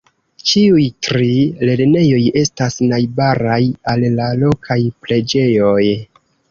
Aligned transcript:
Ĉiuj 0.51 0.85
tri 1.07 1.27
lernejoj 1.69 2.23
estas 2.41 2.81
najbaraj 2.95 3.61
al 3.95 4.09
la 4.19 4.35
lokaj 4.43 4.81
preĝejoj. 5.07 5.81